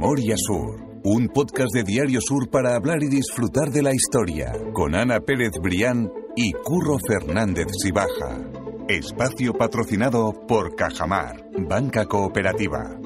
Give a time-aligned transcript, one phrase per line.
[0.00, 4.94] Memoria Sur, un podcast de Diario Sur para hablar y disfrutar de la historia, con
[4.94, 8.38] Ana Pérez Brián y Curro Fernández Sibaja.
[8.88, 12.96] Espacio patrocinado por Cajamar, Banca Cooperativa.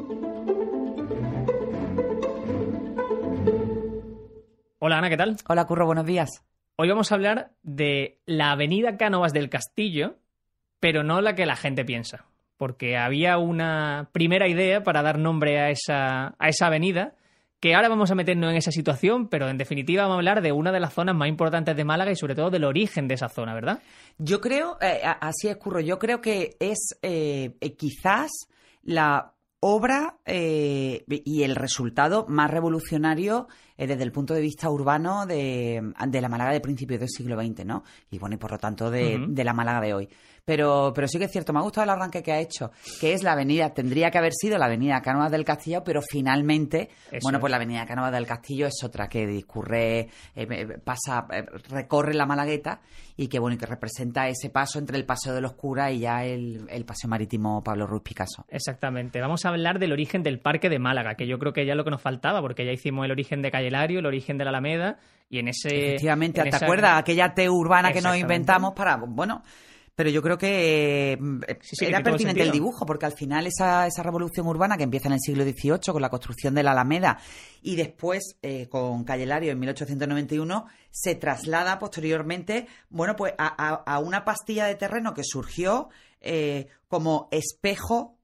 [4.78, 5.38] Hola Ana, ¿qué tal?
[5.48, 6.44] Hola Curro, buenos días.
[6.76, 10.18] Hoy vamos a hablar de la avenida Cánovas del Castillo,
[10.78, 12.26] pero no la que la gente piensa,
[12.62, 17.16] porque había una primera idea para dar nombre a esa, a esa avenida,
[17.58, 20.52] que ahora vamos a meternos en esa situación, pero en definitiva vamos a hablar de
[20.52, 23.28] una de las zonas más importantes de Málaga y sobre todo del origen de esa
[23.28, 23.82] zona, ¿verdad?
[24.16, 28.30] Yo creo, eh, así es Curro, yo creo que es eh, quizás
[28.84, 29.32] la
[29.64, 35.92] obra eh, y el resultado más revolucionario eh, desde el punto de vista urbano de,
[36.08, 37.84] de, la Málaga de principios del siglo XX, ¿no?
[38.10, 39.26] Y bueno, y por lo tanto de, uh -huh.
[39.28, 40.08] de, la Málaga de hoy.
[40.44, 43.12] Pero, pero sí que es cierto, me ha gustado el arranque que ha hecho, que
[43.12, 47.20] es la avenida, tendría que haber sido la avenida Cánovas del Castillo, pero finalmente, Eso.
[47.22, 52.14] bueno, pues la avenida Cánovas del Castillo es otra que discurre, eh, pasa, eh, recorre
[52.14, 52.80] la Malagueta
[53.16, 56.00] y que bueno, y que representa ese paso entre el Paseo de los Curas y
[56.00, 58.44] ya el, el Paseo Marítimo Pablo Ruiz Picasso.
[58.48, 61.74] Exactamente, vamos a hablar del origen del Parque de Málaga, que yo creo que ya
[61.74, 64.38] es lo que nos faltaba, porque ya hicimos el origen de Calle Lario, el origen
[64.38, 64.98] de la Alameda,
[65.30, 65.68] y en ese...
[65.68, 66.66] Efectivamente, en ¿te esa...
[66.66, 66.98] acuerdas?
[66.98, 69.44] Aquella T urbana que nos inventamos para, bueno...
[69.94, 73.86] Pero yo creo que eh, sí, sí, era pertinente el dibujo, porque al final esa,
[73.86, 77.18] esa revolución urbana que empieza en el siglo XVIII con la construcción de la Alameda
[77.60, 83.74] y después eh, con Calle Lario en 1891 se traslada posteriormente, bueno, pues a, a,
[83.74, 88.18] a una pastilla de terreno que surgió eh, como espejo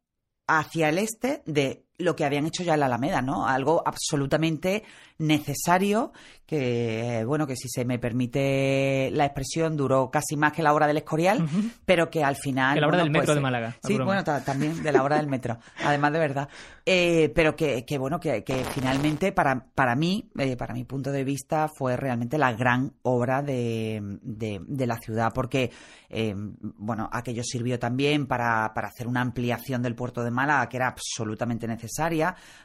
[0.46, 3.46] hacia el este de lo que habían hecho ya en la Alameda, ¿no?
[3.46, 4.84] Algo absolutamente
[5.18, 6.12] necesario
[6.46, 10.86] que, bueno, que si se me permite la expresión, duró casi más que la hora
[10.86, 11.70] del Escorial, uh -huh.
[11.84, 12.74] pero que al final...
[12.74, 13.76] Que la hora bueno, del metro pues, de Málaga.
[13.84, 16.48] Sí, bueno, también de la hora del metro, además de verdad.
[16.86, 21.10] Eh, pero que, que, bueno, que, que, finalmente para, para mí, eh, para mi punto
[21.12, 25.70] de vista, fue realmente la gran obra de, de, de la ciudad, porque,
[26.08, 26.34] eh,
[26.78, 30.88] bueno, aquello sirvió también para, para hacer una ampliación del puerto de Málaga, que era
[30.88, 31.87] absolutamente necesaria.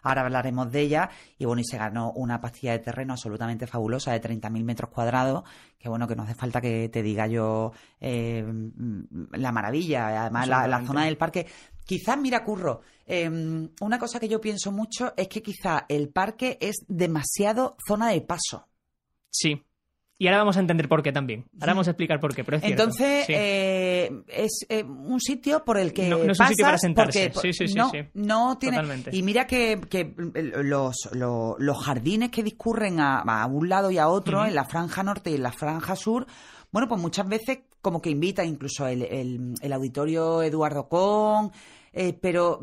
[0.02, 1.10] Ahora hablaremos de ella.
[1.38, 5.44] Y bueno, y se ganó una pastilla de terreno absolutamente fabulosa de 30.000 metros cuadrados,
[5.78, 8.46] que bueno, que no hace falta que te diga yo eh,
[9.32, 11.48] la maravilla, además la, la, zona del parque.
[11.86, 13.30] Quizás, mira, Curro, eh,
[13.82, 18.22] una cosa que yo pienso mucho es que quizá el parque es demasiado zona de
[18.22, 18.68] paso.
[19.30, 19.62] Sí,
[20.24, 21.44] y ahora vamos a entender por qué también.
[21.60, 23.34] Ahora vamos a explicar por qué, pero es Entonces, sí.
[23.36, 26.78] eh, es eh, un sitio por el que no, no es pasas un sitio para
[26.78, 27.30] sentarse.
[27.30, 28.78] Porque, sí, sí, no, sí, no tiene...
[28.78, 29.10] Totalmente.
[29.14, 30.14] Y mira que, que
[30.64, 34.48] los, los, los, jardines que discurren a, a, un lado y a otro, uh -huh.
[34.48, 36.26] en la franja norte y en la franja sur,
[36.72, 41.52] bueno, pues muchas veces como que invita incluso el, el, el auditorio Eduardo Con,
[41.92, 42.62] eh, pero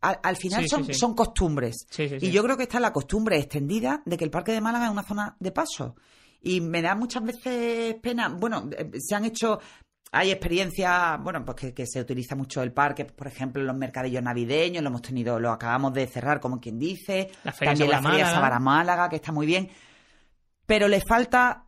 [0.00, 0.98] al, al, final sí, son, sí, sí.
[0.98, 1.86] son costumbres.
[1.98, 4.92] Y yo creo que está la costumbre extendida de que el Parque de Málaga es
[4.92, 5.94] una zona de paso.
[6.42, 8.28] Y me da muchas veces pena.
[8.28, 9.60] Bueno, eh, se han hecho.
[10.12, 13.76] Hay experiencias, bueno, pues que, que, se utiliza mucho el parque, por ejemplo, en los
[13.76, 17.28] mercadillos navideños, lo hemos tenido, lo acabamos de cerrar, como quien dice.
[17.42, 19.68] La feria También la feria Sabara Málaga, que está muy bien.
[20.64, 21.66] Pero le falta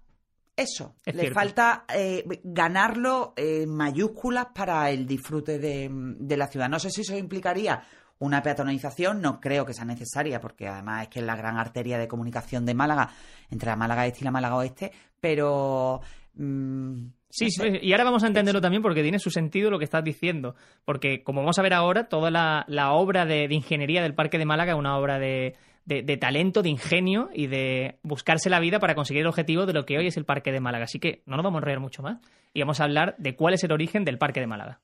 [0.57, 1.39] eso, es le cierto.
[1.39, 6.69] falta eh, ganarlo en mayúsculas para el disfrute de, de la ciudad.
[6.69, 7.83] No sé si eso implicaría
[8.19, 11.99] una peatonalización no creo que sea necesaria, porque además es que es la gran arteria
[11.99, 13.11] de comunicación de Málaga,
[13.51, 16.01] entre la Málaga Este y la Málaga Oeste, pero...
[16.35, 17.81] Mmm, Sí, no sé.
[17.83, 20.55] y ahora vamos a entenderlo también porque tiene su sentido lo que estás diciendo.
[20.85, 24.39] Porque, como vamos a ver ahora, toda la, la obra de, de, ingeniería del Parque
[24.39, 28.61] de Málaga es una obra de, de, de, talento, de ingenio y de buscarse la
[28.61, 30.85] vida para conseguir el objetivo de lo que hoy es el Parque de Málaga.
[30.85, 32.19] Así que no nos vamos a enrollar mucho más
[32.55, 34.81] y vamos a hablar de cuál es el origen del Parque de Málaga.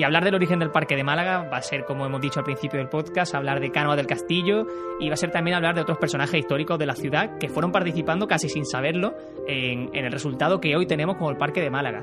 [0.00, 2.46] Y hablar del origen del Parque de Málaga va a ser, como hemos dicho al
[2.46, 4.66] principio del podcast, hablar de Cánovas del Castillo
[4.98, 7.70] y va a ser también hablar de otros personajes históricos de la ciudad que fueron
[7.70, 9.14] participando casi sin saberlo
[9.46, 12.02] en, el resultado que hoy tenemos como el Parque de Málaga.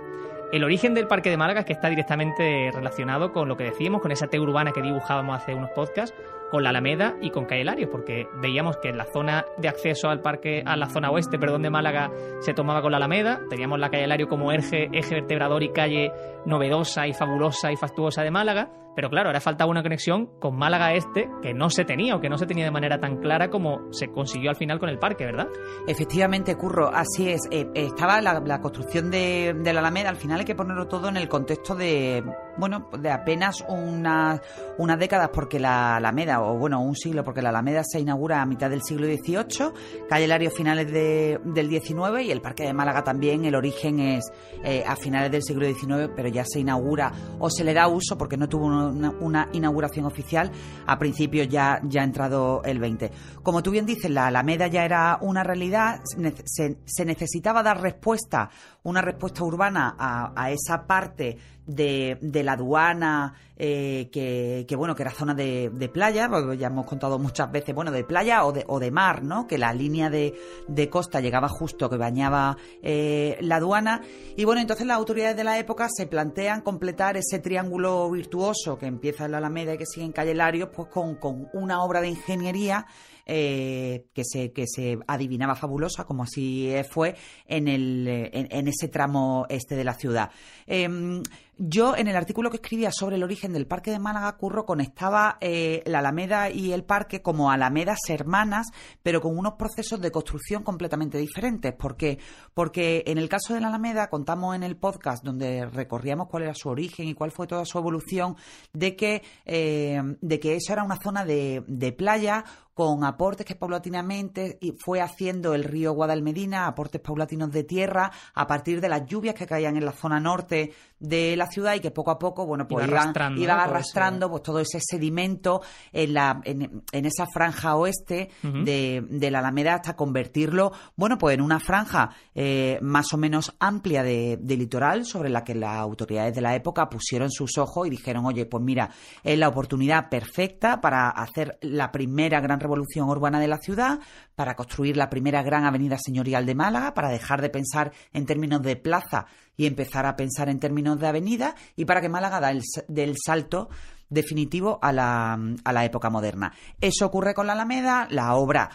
[0.51, 4.11] El origen del Parque de Málaga que está directamente relacionado con lo que decíamos, con
[4.11, 6.15] esa T urbana que dibujábamos hace unos podcasts,
[6.49, 10.09] con la Alameda y con Calle Larios, porque veíamos que en la zona de acceso
[10.09, 13.79] al parque, a la zona oeste, perdón, de Málaga se tomaba con la Alameda, teníamos
[13.79, 16.11] la Calle Lario como eje, eje vertebrador y calle
[16.45, 20.93] novedosa y fabulosa y fastuosa de Málaga, pero claro, ahora faltaba una conexión con Málaga
[20.93, 23.93] Este que no se tenía o que no se tenía de manera tan clara como
[23.93, 25.49] se consiguió al final con el parque, ¿verdad?
[25.87, 27.41] Efectivamente, Curro, así es.
[27.51, 31.17] Eh, estaba la, construcción de, de, la Alameda, al final hay que ponerlo todo en
[31.17, 32.23] el contexto de,
[32.57, 34.41] bueno, de apenas una,
[34.79, 38.47] unas décadas porque la Alameda, o bueno, un siglo porque la Alameda se inaugura a
[38.47, 43.45] mitad del siglo XVIII, Calle Lario finales del XIX y el Parque de Málaga también,
[43.45, 44.31] el origen es
[44.63, 48.17] eh, a finales del siglo XIX, pero ya se inaugura o se le da uso
[48.17, 50.51] porque no tuvo una, inauguración oficial
[50.85, 53.11] a principios ya, ya entrado el 20.
[53.43, 56.01] Como tú bien dices, la Alameda ya era una realidad,
[56.45, 58.49] se, se necesitaba dar respuesta,
[58.83, 61.37] una respuesta urbana a, a esa parte
[61.67, 66.67] de, la aduana, eh, que, que, bueno, que era zona de, de, playa, porque ya
[66.67, 69.47] hemos contado muchas veces, bueno, de playa o de, o de mar, ¿no?
[69.47, 70.33] Que la línea de,
[70.67, 74.01] de costa llegaba justo, que bañaba eh, la aduana.
[74.35, 78.85] Y bueno, entonces las autoridades de la época se plantean completar ese triángulo virtuoso que
[78.85, 81.99] empieza en la Alameda y que sigue en Calle Larios, pues con, con una obra
[81.99, 82.85] de ingeniería
[83.29, 87.13] eh, que, se, que se adivinaba fabulosa, como así fue,
[87.45, 90.31] en, el, en, ese tramo este de la ciudad.
[90.65, 91.21] Em,
[91.59, 95.37] yo, en el artículo que escribía sobre el origen del Parque de Málaga, Curro conectaba
[95.41, 98.67] eh, la Alameda y el parque como Alamedas hermanas,
[99.01, 101.73] pero con unos procesos de construcción completamente diferentes.
[101.73, 102.19] ¿Por qué?
[102.53, 106.53] Porque en el caso de la Alameda, contamos en el podcast donde recorríamos cuál era
[106.53, 108.35] su origen y cuál fue toda su evolución,
[108.73, 111.63] de que, eh, de que eso era una zona de,
[111.97, 112.43] playa
[112.73, 118.81] con aportes que paulatinamente fue haciendo el río Guadalmedina, aportes paulatinos de tierra, a partir
[118.81, 122.11] de las lluvias que caían en la zona norte de la ciudad y que poco
[122.11, 123.13] a poco, bueno, pues iban,
[123.59, 125.61] arrastrando, pues todo ese sedimento
[125.91, 131.59] en, la, en, esa franja oeste de, la Alameda hasta convertirlo, bueno, pues en una
[131.59, 136.41] franja eh, más o menos amplia de, de, litoral sobre la que las autoridades de
[136.41, 138.89] la época pusieron sus ojos y dijeron, oye, pues mira,
[139.23, 143.99] es la oportunidad perfecta para hacer la primera gran revolución urbana de la ciudad,
[144.35, 148.61] para construir la primera gran avenida señorial de Málaga, para dejar de pensar en términos
[148.61, 149.27] de plaza
[149.57, 153.15] y empezar a pensar en términos de avenida y para que Málaga da el, del
[153.17, 153.69] salto
[154.09, 156.53] definitivo a la, a la época moderna.
[156.79, 158.69] Eso ocurre con la Alameda, la obra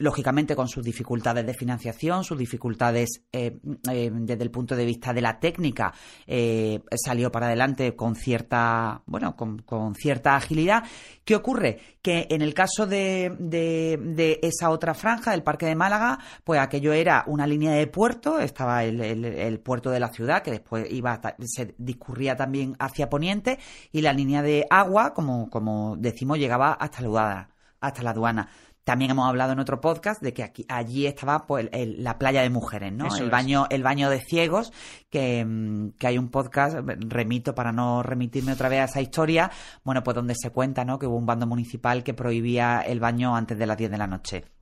[0.00, 3.58] lógicamente con sus dificultades de financiación, sus dificultades eh,
[3.92, 5.92] eh, desde el punto de vista de la técnica,
[6.26, 10.84] eh, salió para adelante con cierta, bueno, con, cierta agilidad.
[11.22, 11.78] ¿Qué ocurre?
[12.00, 16.94] Que en el caso de, de, esa otra franja, del Parque de Málaga, pues aquello
[16.94, 21.20] era una línea de puerto, estaba el, el, puerto de la ciudad, que después iba
[21.44, 23.58] se discurría también hacia Poniente,
[23.92, 27.50] y la línea de agua, como, como decimos, llegaba hasta la,
[27.80, 28.48] hasta la aduana
[28.90, 32.50] también hemos hablado en otro podcast de que aquí, allí estaba pues, la playa de
[32.50, 33.06] mujeres, ¿no?
[33.14, 34.72] el baño, el baño de ciegos,
[35.10, 36.76] que, mm, que, hay un podcast,
[37.06, 39.52] remito para no remitirme otra vez a esa historia,
[39.84, 40.98] bueno, pues donde se cuenta, ¿no?
[40.98, 44.08] Que hubo un bando municipal que prohibía el baño antes de las 10 de la
[44.08, 44.59] noche.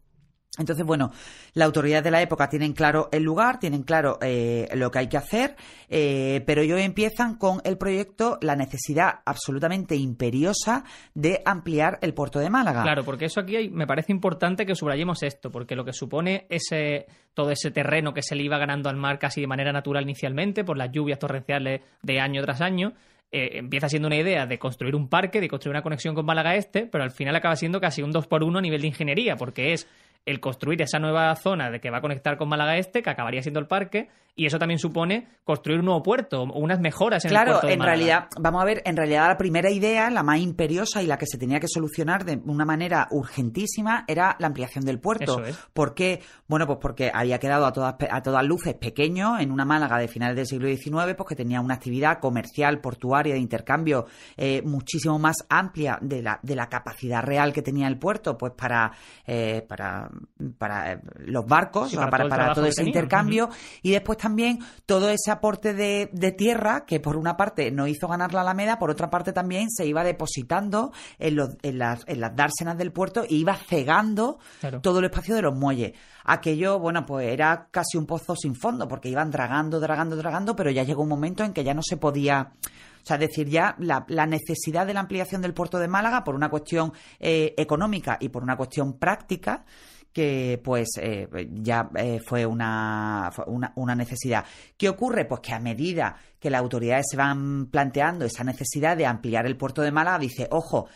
[0.58, 1.12] Entonces, bueno,
[1.54, 5.08] la autoridad de la época tienen claro el lugar, tienen claro eh, lo que hay
[5.08, 5.56] que hacer,
[5.88, 10.84] eh, pero ellos empiezan con el proyecto la necesidad absolutamente imperiosa
[11.14, 12.82] de ampliar el puerto de Málaga.
[12.82, 17.06] Claro, porque eso aquí me parece importante que subrayemos esto, porque lo que supone ese
[17.34, 20.64] todo ese terreno que se le iba ganando al mar casi de manera natural inicialmente
[20.64, 22.94] por las lluvias torrenciales de año tras año,
[23.30, 26.56] eh, empieza siendo una idea de construir un parque, de construir una conexión con Málaga
[26.56, 29.36] Este, pero al final acaba siendo casi un 2 por 1 a nivel de ingeniería,
[29.36, 29.86] porque es
[30.26, 33.42] el construir esa nueva zona de que va a conectar con Málaga Este, que acabaría
[33.42, 37.36] siendo el parque, y eso también supone construir un nuevo puerto unas mejoras en el
[37.36, 37.60] puerto.
[37.60, 41.06] Claro, en realidad, vamos a ver, en realidad la primera idea, la más imperiosa y
[41.06, 45.42] la que se tenía que solucionar de una manera urgentísima era la ampliación del puerto.
[45.42, 46.22] Eso ¿Por qué?
[46.46, 50.06] Bueno, pues porque había quedado a todas, a todas luces pequeño en una Málaga de
[50.06, 54.06] finales del siglo XIX, pues que tenía una actividad comercial, portuaria, de intercambio
[54.36, 58.52] eh, muchísimo más amplia de la, de la capacidad real que tenía el puerto, pues
[58.52, 58.92] para,
[59.26, 60.07] eh, para,
[60.58, 63.48] para eh, los barcos, para, todo, ese intercambio.
[63.82, 68.32] Y después también todo ese aporte de, tierra que por una parte nos hizo ganar
[68.34, 71.36] la Alameda, por otra parte también se iba depositando en,
[71.78, 74.38] las, dársenas del puerto e iba cegando
[74.82, 75.92] todo el espacio de los muelles.
[76.24, 80.70] Aquello, bueno, pues era casi un pozo sin fondo, porque iban dragando, dragando, dragando, pero
[80.70, 82.52] ya llegó un momento en que ya no se podía...
[83.02, 86.50] O sea, decir ya la, necesidad de la ampliación del puerto de Málaga por una
[86.50, 89.64] cuestión eh, económica y por una cuestión práctica,
[90.12, 93.30] que pues eh, ya eh, fue una,
[93.76, 94.44] una, necesidad.
[94.76, 95.24] ¿Qué ocurre?
[95.24, 99.56] Pues que a medida que las autoridades se van planteando esa necesidad de ampliar el
[99.56, 100.88] puerto de Málaga, dice, ojo,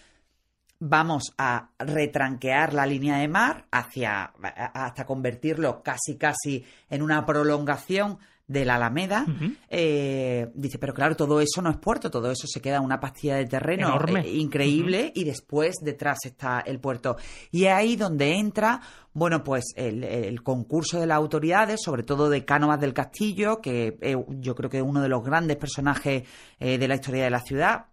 [0.85, 4.33] vamos a retranquear la línea de mar hacia
[4.75, 9.25] hasta convertirlo casi casi en una prolongación de la Alameda,
[9.69, 13.01] eh, dice, pero claro, todo eso no es puerto, todo eso se queda en una
[13.01, 17.17] pastilla de terreno eh, increíble y después detrás está el puerto.
[17.51, 18.81] Y es ahí donde entra,
[19.15, 23.97] bueno, pues el, concurso de las autoridades, sobre todo de Cánovas del Castillo, que
[24.29, 26.25] yo creo que es uno de los grandes personajes
[26.59, 27.87] de la historia de la ciudad,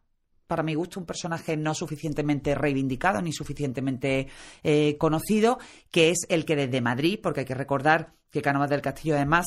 [0.49, 4.27] para mi gusto, un personaje no suficientemente reivindicado ni suficientemente
[4.63, 5.59] eh, conocido,
[5.91, 9.45] que es el que desde Madrid, porque hay que recordar que Cánovas del Castillo además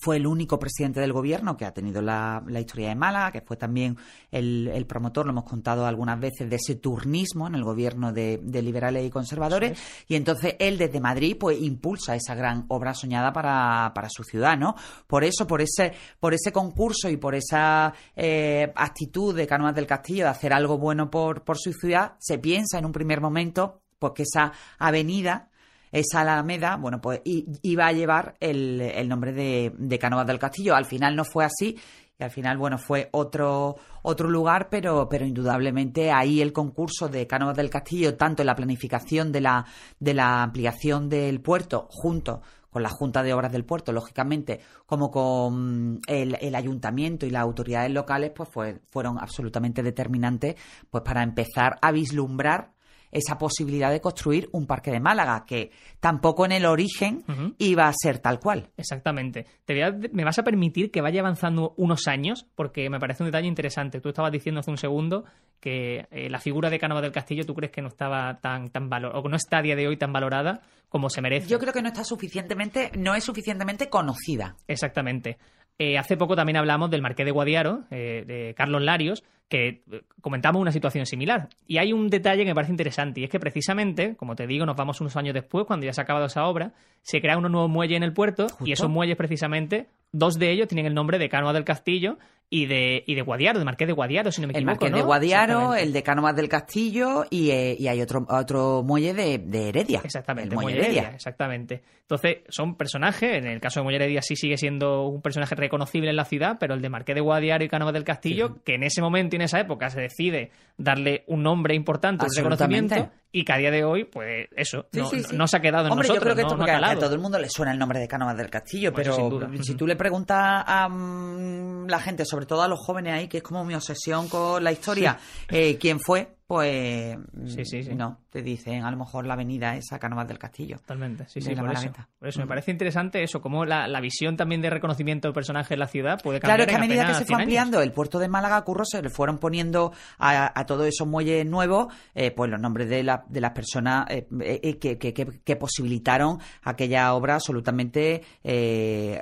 [0.00, 3.56] fue el único presidente del gobierno que ha tenido la, historia de Málaga, que fue
[3.56, 3.96] también
[4.30, 9.06] el, promotor, lo hemos contado algunas veces, de ese turnismo en el gobierno de, liberales
[9.06, 9.78] y conservadores.
[10.08, 14.74] Y entonces él desde Madrid pues impulsa esa gran obra soñada para, su ciudad, ¿no?
[15.06, 19.86] Por eso, por ese, por ese concurso y por esa eh, actitud de Cánovas del
[19.86, 23.82] Castillo de hacer algo bueno por, por su ciudad, se piensa en un primer momento
[23.98, 25.48] pues que esa avenida
[25.92, 30.74] esa Alameda, bueno, pues iba a llevar el, nombre de, de Cánovas del Castillo.
[30.74, 31.76] Al final no fue así
[32.18, 37.26] y al final, bueno, fue otro, otro lugar, pero, pero indudablemente ahí el concurso de
[37.26, 39.66] Cánovas del Castillo, tanto en la planificación de la,
[39.98, 45.10] de la ampliación del puerto, junto con la Junta de Obras del Puerto, lógicamente, como
[45.10, 50.56] con el, el ayuntamiento y las autoridades locales, pues fue, fueron absolutamente determinantes
[50.90, 52.72] pues para empezar a vislumbrar
[53.12, 57.24] esa posibilidad de construir un parque de Málaga, que tampoco en el origen
[57.58, 58.70] iba a ser tal cual.
[58.76, 59.46] Exactamente.
[59.64, 59.74] Te
[60.12, 64.00] me vas a permitir que vaya avanzando unos años, porque me parece un detalle interesante.
[64.00, 65.24] Tú estabas diciendo hace un segundo
[65.60, 68.88] que eh, la figura de Cánova del Castillo tú crees que no estaba tan, tan
[68.88, 71.48] valor o no está a día de hoy tan valorada como se merece.
[71.48, 74.56] Yo creo que no está suficientemente, no es suficientemente conocida.
[74.66, 75.38] Exactamente.
[75.78, 80.02] Eh, hace poco también hablamos del Marqués de Guadiaro, eh, de Carlos Larios, que eh,
[80.20, 81.48] comentamos una situación similar.
[81.66, 84.64] Y hay un detalle que me parece interesante, y es que precisamente, como te digo,
[84.64, 87.50] nos vamos unos años después, cuando ya se ha acabado esa obra, se crea un
[87.50, 91.18] nuevo muelle en el puerto, y esos muelles precisamente, dos de ellos tienen el nombre
[91.18, 92.18] de Canoa del Castillo
[92.54, 94.60] y de, y de Guadiaro, de Marqués de Guadiaro, si no me equivoco.
[94.60, 98.82] El Marqués de Guadiaro, el de Cánovas del Castillo y, eh, y hay otro, otro
[98.82, 100.02] muelle de, de Heredia.
[100.04, 101.12] Exactamente, el muelle Heredia.
[101.14, 101.82] Exactamente.
[102.02, 106.10] Entonces, son personajes, en el caso de Muelle Heredia sí sigue siendo un personaje reconocible
[106.10, 108.82] en la ciudad, pero el de Marqués de Guadiaro y Cánovas del Castillo, que en
[108.82, 113.44] ese momento y en esa época se decide darle un nombre importante, un reconocimiento, y
[113.46, 114.86] que a día de hoy, pues eso,
[115.32, 116.14] no, se ha quedado en Hombre, nosotros.
[116.14, 118.50] yo creo que esto a, todo el mundo le suena el nombre de Cánovas del
[118.50, 119.16] Castillo, pero
[119.62, 123.38] si tú le preguntas a mm, la gente, sobre todo a los jóvenes ahí, que
[123.38, 125.18] es como mi obsesión con la historia,
[125.48, 127.94] eh, quién fue, pues sí, sí, sí.
[127.94, 130.76] no, te dicen a lo mejor la avenida esa Canovas del Castillo.
[130.76, 132.40] Totalmente, sí, sí, por eso, por eso.
[132.40, 136.20] me parece interesante eso, como la, visión también de reconocimiento del personaje en la ciudad
[136.22, 136.58] puede cambiar.
[136.58, 139.00] Claro, es que a medida que se fue ampliando el puerto de Málaga, Curro, se
[139.00, 143.40] le fueron poniendo a, todos esos muelles nuevos, eh, pues los nombres de, la, de
[143.40, 148.22] las personas eh, eh, que, que, que, posibilitaron aquella obra absolutamente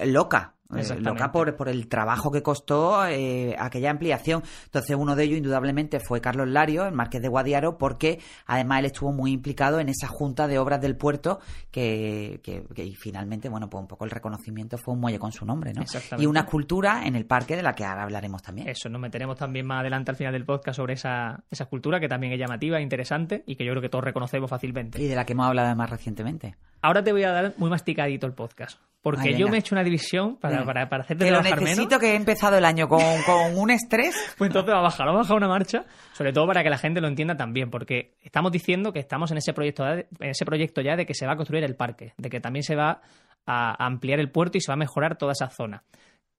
[0.05, 4.43] loca eh, loca por, por, el trabajo que costó eh, aquella ampliación.
[4.65, 8.85] Entonces, uno de ellos, indudablemente, fue Carlos Lario, el marqués de Guadiaro, porque además él
[8.87, 13.69] estuvo muy implicado en esa junta de obras del puerto que, que, y finalmente, bueno,
[13.69, 15.85] pues un poco el reconocimiento fue un muelle con su nombre, ¿no?
[16.19, 18.69] Y una escultura en el parque de la que ahora hablaremos también.
[18.69, 22.09] Eso, nos meteremos también más adelante al final del podcast sobre esa, esa escultura que
[22.09, 25.03] también es llamativa, e interesante y que yo creo que todos reconocemos fácilmente.
[25.03, 26.57] Y de la que hemos hablado más recientemente.
[26.83, 28.81] Ahora te voy a dar muy masticadito el podcast.
[29.03, 32.13] Porque yo me he hecho una división para, para, para hacerte que lo necesito que
[32.13, 34.35] he empezado el año con, con un estrés.
[34.37, 36.77] pues entonces va a bajar, va a bajar una marcha, sobre todo para que la
[36.77, 40.83] gente lo entienda también, porque estamos diciendo que estamos en ese proyecto, en ese proyecto
[40.83, 43.01] ya de que se va a construir el parque, de que también se va
[43.47, 45.83] a ampliar el puerto y se va a mejorar toda esa zona.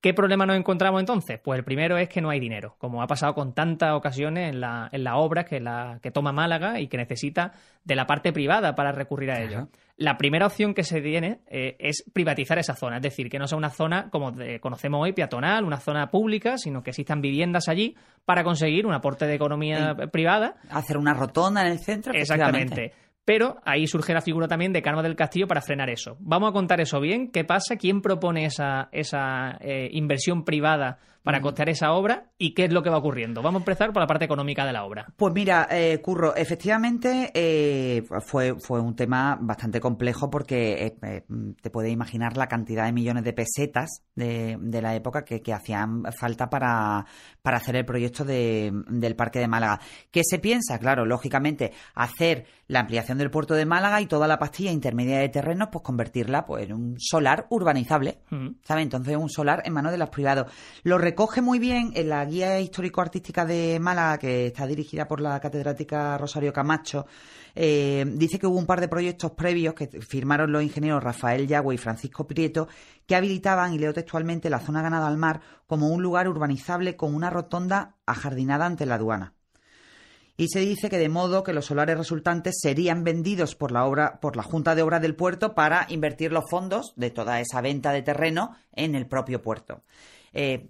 [0.02, 1.38] ¿Qué problema nos encontramos entonces?
[1.38, 4.60] Pues el primero es que no hay dinero, como ha pasado con tantas ocasiones en
[4.60, 7.52] la, en la obra que, la, que toma Málaga y que necesita
[7.84, 9.68] de la parte privada para recurrir a ello.
[9.96, 13.46] La primera opción que se tiene eh, es privatizar esa zona, es decir, que no
[13.46, 17.94] sea una zona como conocemos hoy, peatonal, una zona pública, sino que existan viviendas allí
[18.24, 20.56] para conseguir un aporte de economía privada.
[20.68, 22.12] Hacer una rotonda en el centro.
[22.12, 22.92] Exactamente.
[23.24, 26.16] Pero ahí surge la figura también de Carmo del Castillo para frenar eso.
[26.20, 27.30] Vamos a contar eso bien.
[27.30, 27.76] ¿Qué pasa?
[27.76, 32.82] ¿Quién propone esa, esa eh, inversión privada para costear esa obra y qué es lo
[32.82, 33.42] que va ocurriendo.
[33.42, 35.06] Vamos a empezar por la parte económica de la obra.
[35.16, 41.24] Pues mira, eh, Curro, efectivamente eh, fue, fue un tema bastante complejo porque eh,
[41.60, 46.48] te puedes imaginar la cantidad de millones de pesetas de, la época que, hacían falta
[46.48, 47.06] para,
[47.42, 49.80] para hacer el proyecto del Parque de Málaga.
[50.10, 50.78] ¿Qué se piensa?
[50.78, 55.28] Claro, lógicamente, hacer la ampliación del puerto de Málaga y toda la pastilla intermedia de
[55.28, 58.18] terrenos, pues convertirla pues, en un solar urbanizable,
[58.62, 58.82] ¿sabes?
[58.82, 60.50] Entonces un solar en manos de los privados.
[60.82, 65.38] Los recoge muy bien en la guía histórico-artística de Málaga, que está dirigida por la
[65.40, 67.04] catedrática Rosario Camacho,
[67.54, 71.74] eh, dice que hubo un par de proyectos previos que firmaron los ingenieros Rafael Yagüe
[71.74, 72.66] y Francisco Prieto
[73.06, 77.14] que habilitaban, y leo textualmente, la zona ganada al mar como un lugar urbanizable con
[77.14, 79.34] una rotonda ajardinada ante la aduana.
[80.38, 84.18] Y se dice que de modo que los solares resultantes serían vendidos por la obra,
[84.18, 87.92] por la Junta de Obras del Puerto para invertir los fondos de toda esa venta
[87.92, 89.82] de terreno en el propio puerto.
[90.32, 90.68] Eh,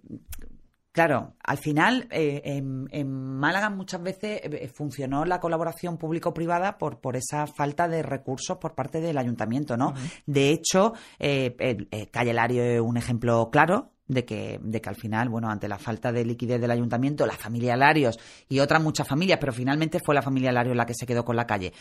[0.93, 7.17] Claro, al final eh, en, Málaga muchas veces eh, funcionó la colaboración público-privada por, por
[7.17, 9.95] esa falta de recursos por parte del ayuntamiento, ¿no?
[10.27, 11.79] De hecho, eh,
[12.11, 15.79] Calle Lario es un ejemplo claro de que, de que al final, bueno, ante la
[15.79, 18.19] falta de liquidez del ayuntamiento, la familia Larios
[18.51, 21.37] y otras muchas familias, pero finalmente fue la familia Larios la que se quedó con
[21.37, 21.73] la calle,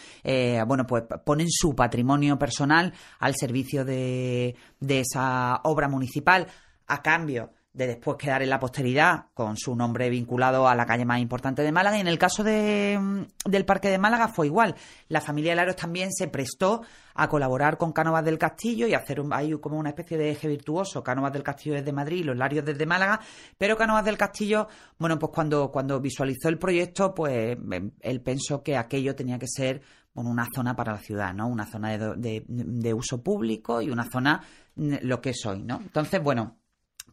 [0.66, 6.48] bueno, pues ponen su patrimonio personal al servicio de, de esa obra municipal
[6.88, 11.06] a cambio de después quedar en la posteridad con su nombre vinculado a la calle
[11.06, 11.98] más importante de Málaga.
[11.98, 14.76] Y en el caso de, mm, del Parque de Málaga fue igual.
[15.08, 16.82] La familia Laros también se prestó
[17.14, 20.50] a colaborar con Cánovas del Castillo y hacer un, hay como una especie de eje
[20.50, 21.02] virtuoso.
[21.02, 23.22] Cánovas del Castillo desde Madrid, los Larios desde Málaga,
[23.58, 28.62] pero Cánovas del Castillo, bueno, pues cuando, cuando visualizó el proyecto, pues em, él pensó
[28.64, 29.82] que aquello tenía que ser
[30.14, 31.48] bueno, una zona para la ciudad, ¿no?
[31.48, 34.42] Una zona de, de, de uso público y una zona
[34.76, 35.80] mm, lo que es hoy, ¿no?
[35.82, 36.58] Entonces, bueno,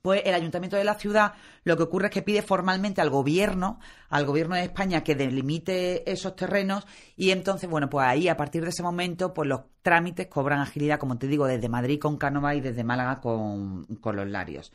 [0.02, 3.78] pues el ayuntamiento de la ciudad lo que ocurre es que pide formalmente al gobierno,
[4.08, 6.86] al gobierno de España, que delimite esos terrenos
[7.16, 10.98] y entonces, bueno, pues ahí a partir de ese momento, pues los trámites cobran agilidad,
[10.98, 14.72] como te digo, desde Madrid con Cánova y desde Málaga con, con los Larios.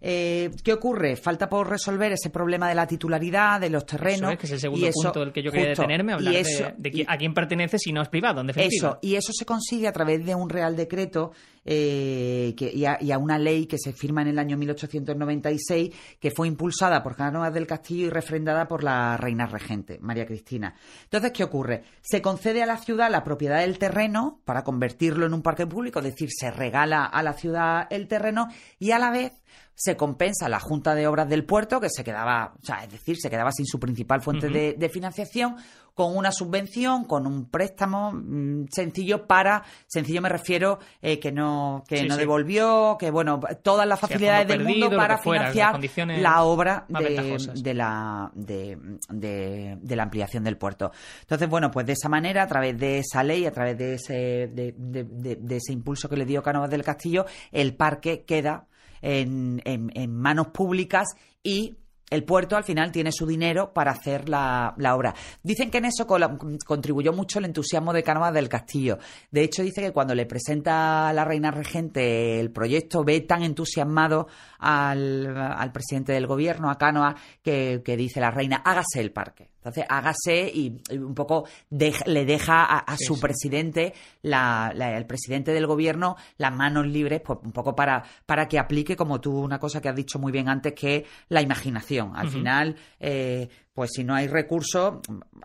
[0.00, 1.16] Eh, ¿Qué ocurre?
[1.16, 4.20] Falta por resolver ese problema de la titularidad, de los terrenos.
[4.20, 6.34] Eso es, que es el segundo punto del que yo quería detenerme, hablar
[6.76, 8.88] de, a quién pertenece si no es privado, en definitiva.
[8.90, 11.32] Eso, y eso se consigue a través de un Real Decreto
[11.66, 16.46] eh, que, y, a, una ley que se firma en el año 1896, que fue
[16.46, 20.74] impulsada por Cánovas del Castillo y refrendada por la reina regente, María Cristina.
[21.04, 21.84] Entonces, ¿qué ocurre?
[22.02, 26.00] Se concede a la ciudad la propiedad del terreno para convertirlo en un parque público,
[26.00, 28.48] es decir, se regala a la ciudad el terreno
[28.78, 29.32] y a la vez
[29.74, 33.16] se compensa la Junta de Obras del Puerto, que se quedaba, o sea, es decir,
[33.16, 35.56] se quedaba sin su principal fuente de, financiación,
[35.94, 41.84] con una subvención, con un préstamo mm, sencillo para, sencillo me refiero, eh, que no,
[41.88, 45.80] que no devolvió, que bueno, todas las facilidades del mundo para financiar
[46.18, 50.92] la obra de, la, de, la ampliación del puerto.
[51.20, 54.14] Entonces, bueno, pues de esa manera, a través de esa ley, a través de ese,
[54.48, 58.66] de, ese impulso que le dio Cánovas del Castillo, el parque queda
[59.04, 61.08] en, en, manos públicas
[61.42, 61.76] y
[62.10, 65.14] el puerto al final tiene su dinero para hacer la, obra.
[65.42, 68.98] Dicen que en eso contribuyó mucho el entusiasmo de Cánovas del Castillo.
[69.30, 73.42] De hecho, dice que cuando le presenta a la reina regente el proyecto, ve tan
[73.42, 79.48] entusiasmado al, presidente del gobierno, a Cánovas, que, dice la reina, hágase el parque.
[79.64, 86.54] Entonces, hágase y, un poco le deja a, su presidente, el presidente del gobierno, las
[86.54, 89.96] manos libres, pues un poco para, para que aplique, como tú, una cosa que has
[89.96, 92.14] dicho muy bien antes, que es la imaginación.
[92.14, 94.96] Al final, eh, pues si no hay recursos,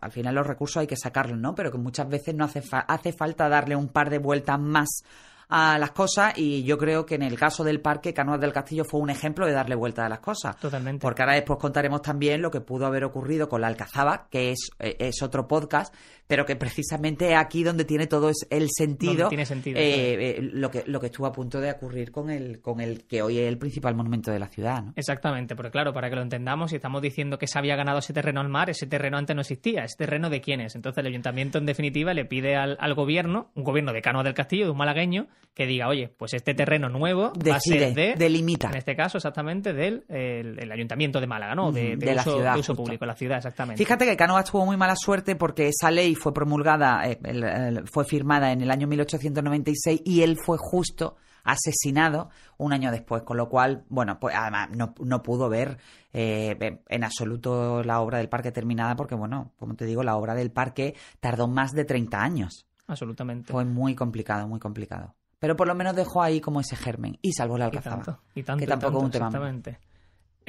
[0.02, 1.56] al final los recursos hay que sacarlos, ¿no?
[1.56, 5.04] Pero que muchas veces no hace, hace falta darle un par de vueltas más
[5.50, 8.86] a las cosas y yo creo que en el caso del parque Canoas del Castillo
[8.86, 10.56] fue un ejemplo de darle vuelta a las cosas.
[10.58, 11.02] Totalmente.
[11.02, 14.70] Porque ahora después contaremos también lo que pudo haber ocurrido con la Alcazaba, que es,
[14.78, 15.94] eh, es otro podcast,
[16.30, 20.70] pero que precisamente es aquí donde tiene todo el sentido, tiene sentido eh, eh, lo,
[20.70, 23.48] que, lo que estuvo a punto de ocurrir con el, con el que hoy es
[23.48, 24.84] el principal monumento de la ciudad.
[24.84, 24.94] ¿no?
[24.96, 28.14] Exactamente, porque claro, para que lo entendamos, si estamos diciendo que se había ganado ese
[28.14, 30.76] terreno al mar, ese terreno antes no existía, ¿ese terreno de quién es?
[30.76, 34.36] Entonces el ayuntamiento en definitiva le pide al, al gobierno, un gobierno de Canoas del
[34.36, 38.16] Castillo, de un malagueño, que diga, oye, pues este terreno nuevo va a ser de...
[38.16, 38.70] Delimita.
[38.70, 41.74] En este caso, exactamente, del el, ayuntamiento de Málaga, ¿no?
[41.74, 43.84] De, la ciudad, de uso público, la ciudad, exactamente.
[43.84, 48.52] Fíjate que Cánovas tuvo muy mala suerte porque esa ley fue promulgada, eh, fue firmada
[48.52, 53.84] en el año 1896 y él fue justo asesinado un año después, con lo cual,
[53.90, 55.78] bueno, pues además no, no pudo ver
[56.14, 60.36] eh, en absoluto la obra del parque terminada porque, bueno, como te digo, la obra
[60.36, 62.68] del parque tardó más de 30 años.
[62.88, 63.52] Absolutamente.
[63.52, 65.16] Fue muy complicado, muy complicado.
[65.40, 68.20] Pero por lo menos dejó ahí como ese germen y salvó la alcazaba.
[68.36, 69.28] Y tanto, que tampoco es un tema.
[69.28, 69.80] Exactamente.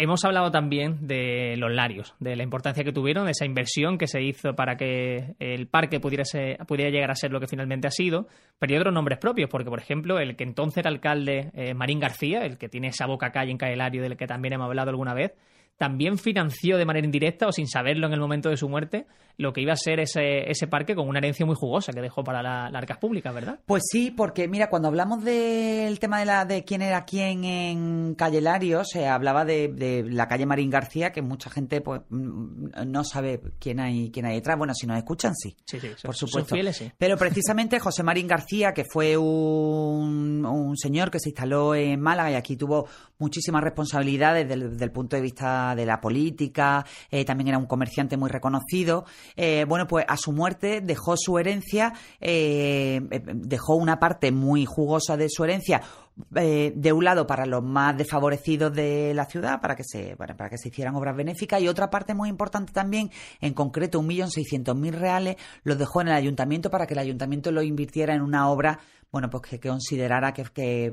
[0.03, 4.07] Hemos hablado también de los larios, de la importancia que tuvieron, de esa inversión que
[4.07, 6.25] se hizo para que el parque pudiera,
[6.67, 8.27] pudiera llegar a ser lo que finalmente ha sido,
[8.59, 12.01] pero hay otros nombres propios, porque por ejemplo el que entonces era alcalde, eh, Marín
[12.01, 15.13] García, el que tiene esa boca calle en Caelario del que también hemos hablado alguna
[15.13, 15.35] vez,
[15.81, 19.07] también financió de manera indirecta o sin saberlo en el momento de su muerte
[19.41, 22.23] lo que iba a ser ese, ese parque con una herencia muy jugosa que dejó
[22.23, 23.59] para las arcas públicas, ¿verdad?
[23.65, 28.15] Pues sí, porque mira, cuando hablamos del tema de, la, de quién era quién en
[28.17, 33.03] Calle Lario, se hablaba de, la calle Marín García, que mucha gente pues mm, no
[33.03, 34.59] sabe quién hay quién hay detrás.
[34.59, 35.57] Bueno, si nos escuchan, sí.
[35.65, 36.55] Sí, sí, por supuesto.
[36.55, 36.93] fieles, sí.
[36.99, 42.33] Pero precisamente José Marín García, que fue un, un, señor que se instaló en Málaga
[42.33, 42.87] y aquí tuvo
[43.19, 48.17] muchísimas responsabilidades desde, el punto de vista de la política, eh, también era un comerciante
[48.17, 49.05] muy reconocido.
[49.37, 53.01] Eh, bueno, pues a su muerte dejó su herencia, eh,
[53.35, 55.83] dejó una parte muy jugosa de su herencia,
[56.31, 60.59] de un lado para los más desfavorecidos de la ciudad, para que se, para que
[60.59, 64.77] se hicieran obras benéficas, y otra parte muy importante también, en concreto un millón seiscientos
[64.77, 68.51] mil reales, los dejó en el ayuntamiento para que el ayuntamiento lo invirtiera en una
[68.51, 68.81] obra,
[69.11, 70.45] bueno, pues que, considerara que,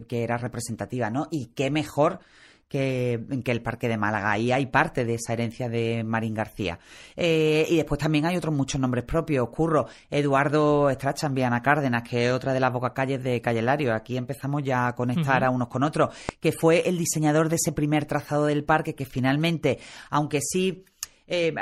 [0.08, 1.28] que, era representativa, ¿no?
[1.30, 2.20] Y qué mejor
[2.68, 4.32] que, que, el Parque de Málaga.
[4.32, 6.80] Ahí hay parte de esa herencia de Marín García.
[7.16, 9.50] Eh, y después también hay otros muchos nombres propios.
[9.50, 13.58] Curro, Eduardo Estrachan, Viana Cárdenas, que es otra de las bocacalles de Calle
[13.92, 17.72] Aquí empezamos ya a conectar a unos con otros, que fue el diseñador de ese
[17.72, 20.84] primer trazado del parque que finalmente, aunque sí...
[21.30, 21.54] Eh,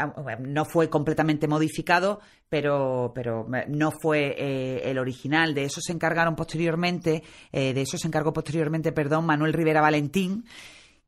[0.41, 5.55] no fue completamente modificado, pero, pero no fue eh, el original.
[5.55, 10.45] De eso se encargaron posteriormente, de eso se encargó posteriormente, perdón, Manuel Rivera Valentín,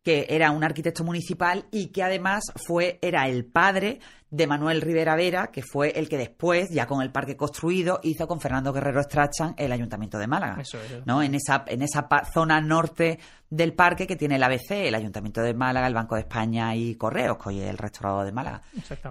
[0.08, 5.16] que era un arquitecto municipal y que además fue, era el padre de Manuel Rivera
[5.16, 9.02] Vera, que fue el que después, ya con el parque construido, hizo con Fernando Guerrero
[9.02, 10.62] Strachan el Ayuntamiento de Málaga.
[11.06, 11.24] ¿no?
[11.24, 15.54] En esa, en esa zona norte del parque que tiene el ABC, el Ayuntamiento de
[15.54, 18.62] Málaga, el Banco de España y Correos, que hoy es el restaurado de Málaga.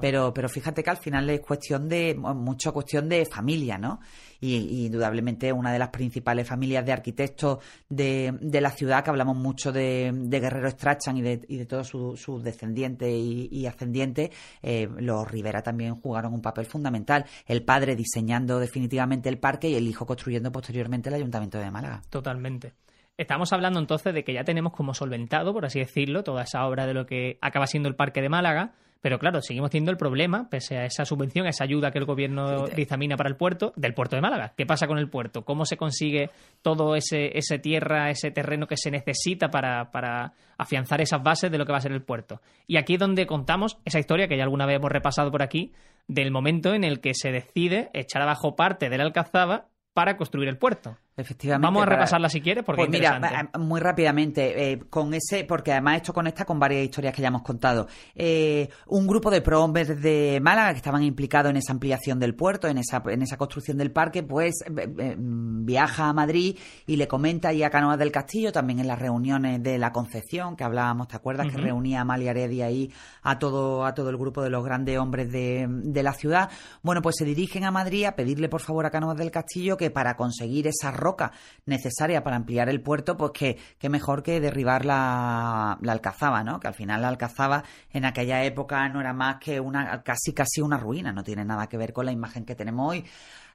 [0.01, 4.01] Pero, pero fíjate que al final es cuestión de, mucho cuestión de familia, ¿no?
[4.39, 9.37] Y, indudablemente una de las principales familias de arquitectos de, de la ciudad, que hablamos
[9.37, 14.31] mucho de, Guerrero Strachan y de, y de todos sus descendientes y, ascendientes,
[14.63, 17.25] eh, los Rivera también jugaron un papel fundamental.
[17.47, 22.03] El padre diseñando definitivamente el parque y el hijo construyendo posteriormente el Ayuntamiento de Málaga.
[22.11, 22.75] Totalmente.
[23.17, 26.87] Estamos hablando entonces de que ya tenemos como solventado, por así decirlo, toda esa obra
[26.87, 30.49] de lo que acaba siendo el Parque de Málaga, pero claro, seguimos teniendo el problema,
[30.49, 33.95] pese a esa subvención, a esa ayuda que el gobierno dictamina para el puerto, del
[33.95, 34.55] puerto de Málaga.
[34.57, 35.45] ¿Qué pasa con el puerto?
[35.45, 36.31] ¿Cómo se consigue
[36.63, 41.59] todo ese, ese tierra, ese terreno que se necesita para, para afianzar esas bases de
[41.59, 42.41] lo que va a ser el puerto?
[42.67, 45.73] Y aquí es donde contamos esa historia que ya alguna vez hemos repasado por aquí,
[46.09, 50.49] del momento en el que se decide echar abajo parte de la Alcazaba para construir
[50.49, 50.99] el puerto.
[51.19, 51.65] Efectivamente.
[51.65, 55.97] Vamos a repasarla si quieres, porque pues mira, muy rápidamente, eh, con ese, porque además
[55.97, 57.87] esto conecta con varias historias que ya hemos contado.
[58.15, 62.35] Eh, un grupo de pro hombres de Málaga que estaban implicados en esa ampliación del
[62.35, 67.09] puerto, en esa, en esa construcción del parque, pues eh, viaja a Madrid y le
[67.09, 71.09] comenta ahí a Canoas del Castillo, también en las reuniones de la Concepción, que hablábamos,
[71.09, 71.51] ¿te acuerdas?
[71.51, 74.99] Que reunía a Amalia Heredia ahí a todo, a todo el grupo de los grandes
[74.99, 76.51] hombres de, de la ciudad.
[76.83, 79.91] Bueno, pues se dirigen a Madrid a pedirle por favor a Canoas del Castillo que
[79.91, 81.33] para conseguir esa roca
[81.67, 86.59] necesaria para ampliar el puerto, pues que, mejor que derribar la, la, alcazaba, ¿no?
[86.59, 90.61] Que al final la alcazaba en aquella época no era más que una casi casi
[90.61, 93.05] una ruina, no tiene nada que ver con la imagen que tenemos hoy.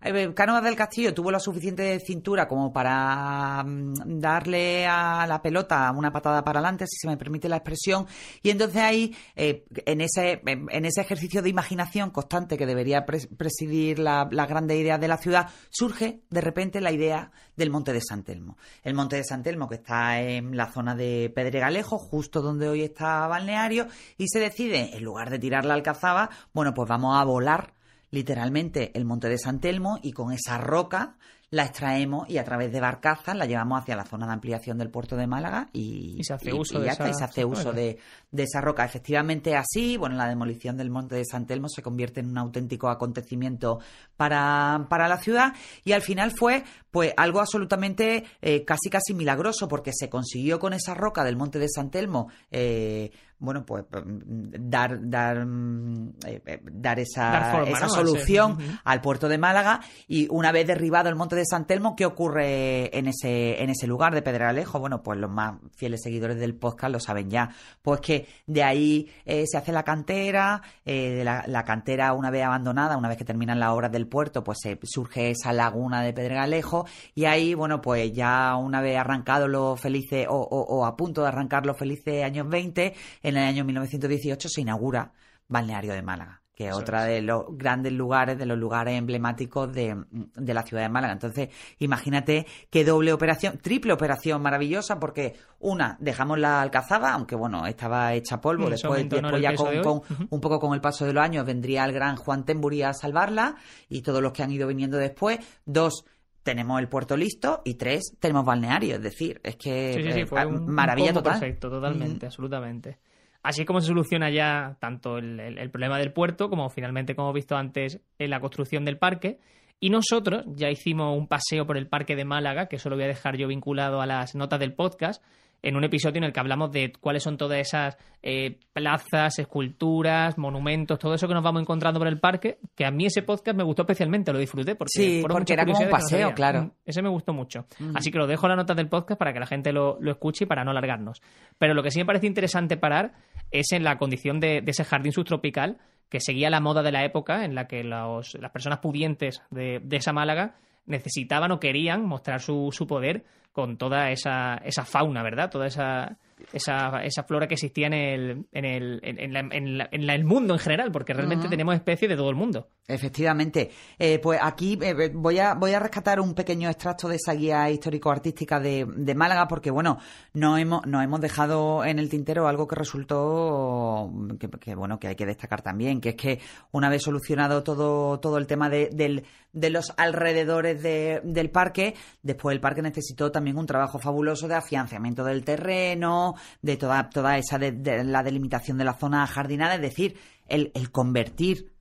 [0.03, 5.91] Eh, Cánovas del Castillo tuvo la suficiente cintura como para mm, darle a la pelota
[5.95, 8.07] una patada para adelante, si se me permite la expresión,
[8.41, 13.99] y entonces ahí, eh, en, ese, en ese ejercicio de imaginación constante que debería presidir
[13.99, 18.01] la, la grande idea de la ciudad, surge de repente la idea del Monte de
[18.01, 18.57] San Telmo.
[18.83, 22.81] El Monte de San Telmo que está en la zona de Pedregalejo, justo donde hoy
[22.81, 23.87] está Balneario,
[24.17, 27.73] y se decide, en lugar de tirar la alcazaba, bueno, pues vamos a volar
[28.11, 31.15] literalmente el monte de San Telmo y con esa roca
[31.51, 34.89] la extraemos y a través de barcazas la llevamos hacia la zona de ampliación del
[34.89, 37.99] puerto de Málaga y, se hace uso, de, esa, se hace uso de,
[38.31, 38.85] esa roca.
[38.85, 42.87] Efectivamente, así, bueno, la demolición del monte de San Telmo se convierte en un auténtico
[42.87, 43.79] acontecimiento
[44.15, 45.53] para, para la ciudad.
[45.83, 50.71] Y al final fue pues algo absolutamente eh, casi casi milagroso porque se consiguió con
[50.71, 56.61] esa roca del monte de San Telmo eh, bueno, pues mm, dar dar mm, eh,
[56.71, 61.45] dar esa, esa solución al puerto de Málaga y una vez derribado el monte de
[61.45, 64.79] San Telmo, ¿qué ocurre en ese en ese lugar de Pedralejo?
[64.79, 67.49] Bueno, pues los más fieles seguidores del podcast lo saben ya,
[67.81, 72.97] pues que de ahí se hace la cantera, de la, la, cantera una vez abandonada,
[72.97, 77.25] una vez que terminan las obras del puerto, pues surge esa laguna de Pedregalejo y
[77.25, 81.77] ahí, bueno, pues ya una vez arrancado los felices o, a punto de arrancar los
[81.77, 82.93] felices años 20,
[83.31, 85.11] en el año 1918 se inaugura
[85.47, 86.41] Balneario de Málaga.
[86.53, 90.83] que es otra de los grandes lugares, de los lugares emblemáticos de, de, la ciudad
[90.83, 91.13] de Málaga.
[91.13, 97.65] Entonces, imagínate qué doble operación, triple operación maravillosa, porque una, dejamos la alcazaba, aunque bueno,
[97.65, 101.45] estaba hecha polvo, después, después ya con, un poco con el paso de los años
[101.45, 103.55] vendría el gran Juan Temburi a salvarla
[103.89, 105.39] y todos los que han ido viniendo después.
[105.65, 106.05] Dos,
[106.43, 108.95] tenemos el puerto listo y tres, tenemos balneario.
[108.95, 111.39] Es decir, es que sí, sí, fue maravilla total.
[111.39, 112.99] Perfecto, totalmente, absolutamente.
[113.43, 117.35] Así es como se soluciona ya tanto el, problema del puerto como finalmente, como hemos
[117.35, 119.39] visto antes, en la construcción del parque.
[119.79, 123.05] Y nosotros ya hicimos un paseo por el parque de Málaga, que eso lo voy
[123.05, 125.23] a dejar yo vinculado a las notas del podcast,
[125.63, 130.37] en un episodio en el que hablamos de cuáles son todas esas eh, plazas, esculturas,
[130.37, 133.55] monumentos, todo eso que nos vamos encontrando por el parque, que a mí ese podcast
[133.55, 136.63] me gustó especialmente, lo disfruté porque, sí, porque era como un paseo, claro.
[136.63, 137.65] Mm, ese me gustó mucho.
[137.93, 140.45] Así que lo dejo en la nota del podcast para que la gente lo, escuche
[140.45, 141.21] y para no alargarnos.
[141.57, 143.13] Pero lo que sí me parece interesante parar
[143.51, 145.77] es en la condición de, ese jardín subtropical
[146.09, 149.97] que seguía la moda de la época en la que las personas pudientes de, de
[149.97, 155.49] esa Málaga necesitaban o querían mostrar su, su poder con toda esa, esa fauna, ¿verdad?
[155.49, 156.17] Toda esa,
[156.53, 159.33] esa, esa flora que existía en el, en, el, en,
[159.77, 162.69] la, en, el mundo en general, porque realmente tenemos especies de todo el mundo.
[162.87, 163.71] Efectivamente.
[163.97, 167.33] Eh, pues aquí eh, eh, voy, a, voy a rescatar un pequeño extracto de esa
[167.33, 169.99] guía histórico-artística de, de, Málaga, porque bueno,
[170.33, 174.11] no hemos, nos hemos dejado en el tintero algo que resultó
[174.59, 176.39] que, bueno, que hay que destacar también, que es que
[176.71, 181.95] una vez solucionado todo, todo el tema de, del, de los alrededores de, del parque,
[182.21, 186.30] después el parque necesitó también un trabajo fabuloso de afianzamiento del terreno,
[186.61, 190.17] de toda, toda esa de, la delimitación de la zona jardinada, es decir,
[190.47, 191.71] el, el convertir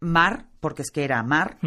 [0.00, 1.58] mar, porque es que era mar,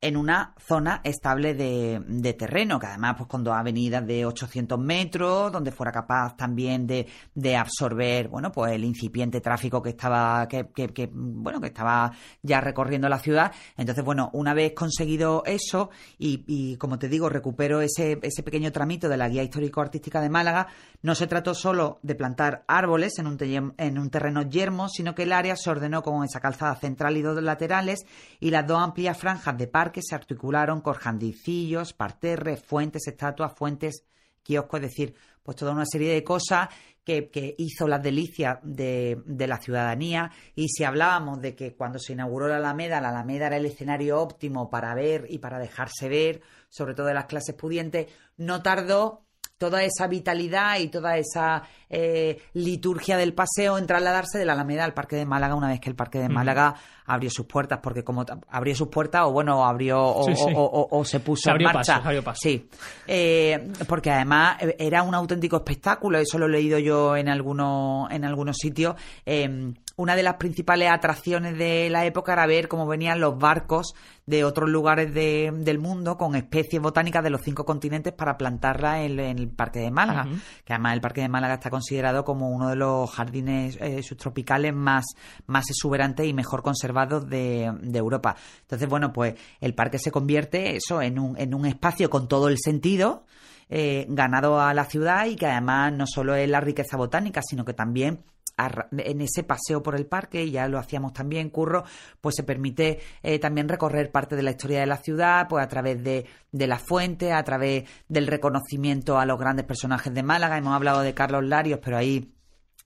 [0.00, 5.50] en una zona estable de, terreno, que además pues con dos avenidas de 800 metros,
[5.50, 10.68] donde fuera capaz también de, de absorber, bueno, pues el incipiente tráfico que estaba, que,
[10.72, 12.12] que, bueno, que estaba
[12.42, 13.50] ya recorriendo la ciudad.
[13.76, 18.70] Entonces, bueno, una vez conseguido eso, y, y como te digo, recupero ese, ese pequeño
[18.70, 20.68] tramito de la guía histórico-artística de Málaga,
[21.02, 25.24] no se trató solo de plantar árboles en un, en un terreno yermo, sino que
[25.24, 28.06] el área se ordenó con esa calzada central y dos laterales,
[28.44, 33.54] y las dos amplias franjas de parque que se articularon con jardicillos, parterres, fuentes, estatuas,
[33.54, 34.04] fuentes,
[34.42, 36.68] kioscos, es decir, pues toda una serie de cosas
[37.02, 40.30] que, hizo las delicias de, de, la ciudadanía.
[40.54, 44.20] Y si hablábamos de que cuando se inauguró la Alameda, la Alameda era el escenario
[44.20, 49.24] óptimo para ver y para dejarse ver, sobre todo de las clases pudientes, no tardó
[49.56, 54.84] toda esa vitalidad y toda esa eh, liturgia del paseo en trasladarse de la Alameda
[54.84, 56.74] al Parque de Málaga una vez que el Parque de Málaga
[57.06, 61.62] abrió sus puertas, porque como abrió sus puertas o bueno, abrió o, se puso en
[61.62, 62.02] marcha.
[62.34, 62.68] Sí,
[63.06, 68.10] eh, porque además eh, era un auténtico espectáculo, eso lo he leído yo en algunos,
[68.10, 68.94] en algunos sitios.
[69.24, 73.94] Em, una de las principales atracciones de la época era ver cómo venían los barcos
[74.26, 79.20] de otros lugares del mundo con especies botánicas de los cinco continentes para plantarlas en,
[79.20, 80.26] el Parque de Málaga,
[80.64, 84.74] que además el Parque de Málaga está considerado como uno de los jardines eh, subtropicales
[84.74, 85.04] más,
[85.46, 88.36] más exuberantes y mejor conservados de, Europa.
[88.62, 92.48] Entonces, bueno, pues el parque se convierte eso en un, en un espacio con todo
[92.48, 93.26] el sentido.
[93.68, 97.64] Eh, ganado a la ciudad y que además no solo es la riqueza botánica, sino
[97.64, 98.22] que también
[98.56, 101.84] en ese paseo por el parque, ya lo hacíamos también, Curro,
[102.20, 105.68] pues se permite eh, también recorrer parte de la historia de la ciudad, pues a
[105.68, 110.58] través de, de la fuente, a través del reconocimiento a los grandes personajes de Málaga.
[110.58, 112.34] Hemos hablado de Carlos Larios, pero ahí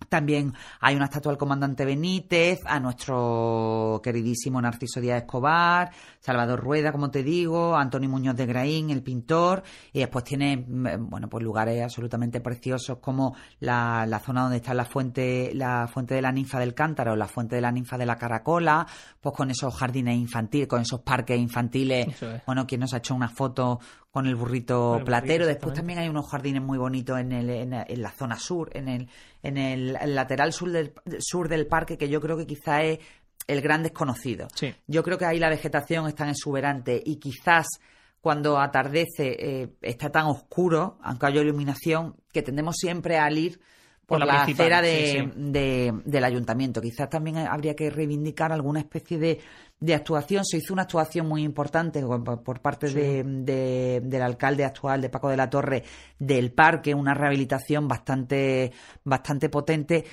[0.08, 6.92] también hay una estatua al comandante Benítez, a nuestro queridísimo Narciso Díaz Escobar, Salvador Rueda,
[6.92, 11.42] como te digo, Antonio Muñoz de Graín, el pintor, y después tiene, mm, bueno, pues
[11.42, 16.32] lugares absolutamente preciosos como la, la zona donde está la fuente, la fuente de la
[16.32, 18.86] ninfa del cántaro, la fuente de la ninfa de la caracola,
[19.20, 22.06] pues con esos jardines infantiles, con esos parques infantiles.
[22.46, 23.80] Bueno, quien nos ha hecho una foto
[24.10, 25.46] con el burrito platero.
[25.46, 29.08] Después también hay unos jardines muy bonitos en, el, en, la zona sur, en el,
[29.42, 32.98] en el lateral sur del, sur del parque, que yo creo que quizá es
[33.46, 34.48] el gran desconocido.
[34.86, 37.66] Yo creo que ahí la vegetación es tan exuberante y quizás
[38.20, 43.60] cuando atardece eh, está tan oscuro, aunque haya iluminación, que tendemos siempre a ir
[44.08, 46.80] por, la, acera de, del ayuntamiento.
[46.80, 49.40] Quizás también habría que reivindicar alguna especie de,
[49.80, 50.44] de actuación.
[50.44, 55.36] Se hizo una actuación muy importante por, parte de, del alcalde actual, de Paco de
[55.36, 55.84] la Torre,
[56.18, 58.72] del parque, una rehabilitación bastante,
[59.04, 60.04] bastante potente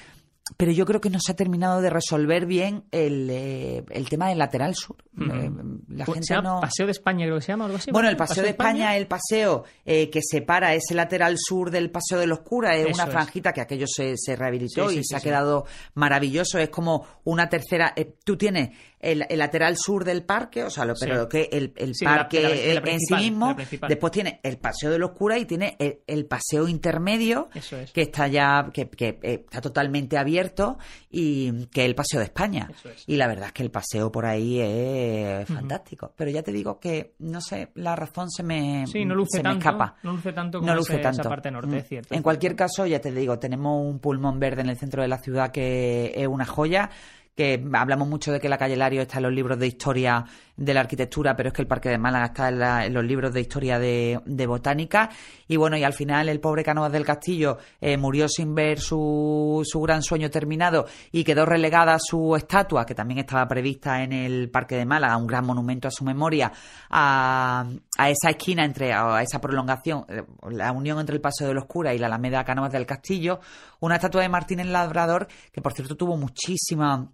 [0.57, 4.29] pero yo creo que no se ha terminado de resolver bien el, eh, el tema
[4.29, 4.97] del lateral sur.
[5.19, 5.49] Eh,
[5.89, 6.61] la gente se llama no...
[6.61, 7.89] Paseo de España, creo que se llama, algo así.
[7.89, 12.19] Bueno, el Paseo de España, el paseo eh, que separa ese lateral sur del Paseo
[12.19, 13.09] de los Curas, es Eso una es.
[13.09, 16.59] franjita que aquello se, se rehabilitó Sí, y sí, se ha quedado maravilloso.
[16.59, 17.93] Es como una tercera.
[17.95, 18.69] eh, tú tienes
[18.99, 21.19] el, el lateral sur del parque, o sea, lo, pero Sí.
[21.21, 23.55] lo que el, el Sí, de la- parque la- la en sí mismo.
[23.87, 27.91] Después tiene el Paseo de los Curas y tiene el, el paseo intermedio Eso es.
[27.91, 30.77] que está ya que, que, eh, está totalmente abierto
[31.11, 32.67] y que es el Paseo de España.
[32.71, 33.03] Eso es.
[33.07, 36.13] Y la verdad es que el paseo por ahí es fantástico.
[36.15, 39.39] Pero ya te digo que, no sé, la razón se me, Sí, no luce se
[39.39, 39.95] me tanto, escapa.
[40.03, 41.21] no luce tanto como No luce ese- tanto.
[41.21, 41.77] esa parte norte, Mm.
[41.79, 42.15] es cierto.
[42.15, 45.17] En cualquier caso, ya te digo, tenemos un pulmón verde en el centro de la
[45.19, 46.89] ciudad que es una joya
[47.35, 50.23] que hablamos mucho de que la calle Lario está en los libros de historia
[50.55, 53.03] de la arquitectura, pero es que el Parque de Málaga está en, la- en los
[53.03, 55.09] libros de historia de, botánica.
[55.47, 59.61] Y bueno, y al final el pobre Cánovas del Castillo eh, murió sin ver su,
[59.65, 64.49] su gran sueño terminado y quedó relegada su estatua, que también estaba prevista en el
[64.49, 66.53] Parque de Málaga, un gran monumento a su memoria,
[66.89, 67.65] a,
[67.97, 71.65] a esa esquina entre, a esa prolongación, eh, la unión entre el Paseo de los
[71.65, 73.41] Curas y la Alameda Cánovas del Castillo,
[73.81, 77.11] una estatua de Martín el Labrador, que por cierto tuvo muchísima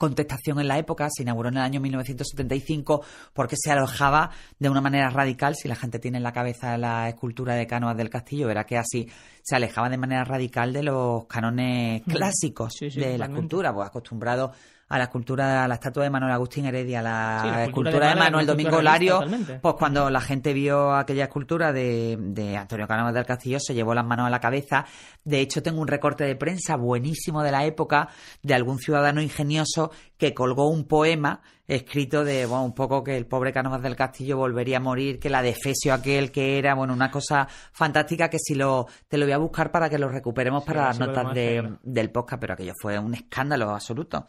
[0.00, 4.80] contestación en la época, se inauguró en el año 1975 porque se alojaba de una
[4.80, 8.46] manera radical, si la gente tiene en la cabeza la escultura de Cánovas del Castillo,
[8.46, 9.10] verá que así
[9.42, 13.88] se alejaba de manera radical de los cánones clásicos Sí, sí, de la escultura, pues
[13.88, 14.52] acostumbrado
[14.90, 17.90] a la escultura, a la estatua de Manuel Agustín Heredia, a la, Sí, la escultura
[17.90, 19.20] escultura de Manuel Domingo Lario,
[19.62, 23.94] pues cuando la gente vio aquella escultura de, de Antonio Cánovas del Castillo se llevó
[23.94, 24.84] las manos a la cabeza.
[25.22, 28.08] De hecho, tengo un recorte de prensa buenísimo de la época
[28.42, 33.26] de algún ciudadano ingenioso que colgó un poema escrito de, bueno, un poco que el
[33.26, 37.12] pobre Cánovas del Castillo volvería a morir, que la defesio aquel que era, bueno, una
[37.12, 40.86] cosa fantástica que si lo, te lo voy a buscar para que lo recuperemos para
[40.86, 44.26] las notas de, del podcast, pero aquello fue un escándalo absoluto.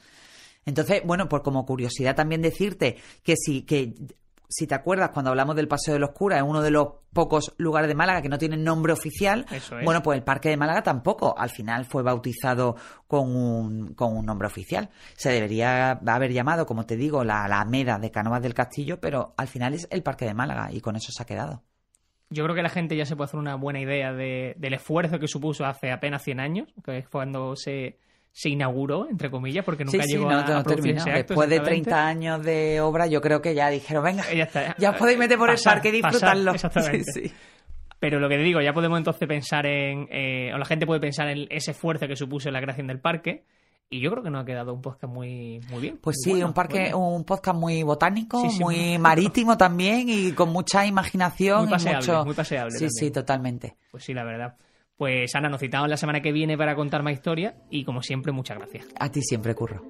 [0.65, 3.93] Entonces, bueno, por como curiosidad también decirte que si, que
[4.47, 7.53] si te acuerdas, cuando hablamos del Paseo de los Curas, es uno de los pocos
[7.57, 9.45] lugares de Málaga que no tienen nombre oficial.
[9.51, 9.85] Eso es.
[9.85, 11.33] Bueno, pues el Parque de Málaga tampoco.
[11.37, 12.75] Al final fue bautizado
[13.07, 14.89] con un, con un nombre oficial.
[15.15, 19.47] Se debería haber llamado, como te digo, la Alameda de Cánovas del Castillo, pero al
[19.47, 21.63] final es el Parque de Málaga y con eso se ha quedado.
[22.29, 25.17] Yo creo que la gente ya se puede hacer una buena idea de- del esfuerzo
[25.19, 27.99] que supuso hace apenas 100 años, que es cuando se,
[28.33, 31.17] se inauguró, entre comillas, porque nunca sí, sí, llegó no, a, no a producirse terminó.
[31.19, 31.89] acto, Después de exactamente.
[31.89, 34.75] 30 años de obra, yo creo que ya dijeron, venga, Ya está.
[34.77, 36.51] ya os podéis meter por Pasar, el parque y pasar, disfrutarlo.
[36.55, 37.11] exactamente.
[37.11, 37.31] Sí.
[37.99, 40.07] Pero lo que te digo, ya podemos entonces pensar en.
[40.09, 43.43] eh, o la gente puede pensar en ese esfuerzo que supuso la creación del parque.
[43.93, 45.97] Y yo creo que nos ha quedado un podcast muy, muy bien.
[46.01, 46.99] Pues muy sí, bueno, un parque, bueno.
[47.09, 51.71] un podcast muy botánico, Sí, sí, muy muy- marítimo también y con mucha imaginación Muy
[51.71, 52.25] paseable, y mucho.
[52.25, 52.91] muy paseable Sí, también.
[52.91, 53.75] sí, totalmente.
[53.91, 54.55] Pues sí, la verdad.
[55.01, 57.55] Pues Ana, nos citamos la semana que viene para contar más historia.
[57.71, 58.85] Y como siempre, muchas gracias.
[58.99, 59.81] A ti siempre, curro.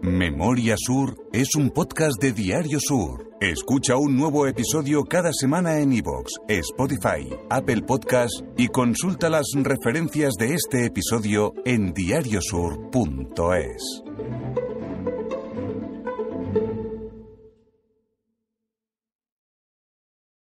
[0.00, 3.28] Memoria Sur es un podcast de Diario Sur.
[3.42, 10.32] Escucha un nuevo episodio cada semana en iVoox, Spotify, Apple Podcast y consulta las referencias
[10.38, 14.02] de este episodio en diariosur.es.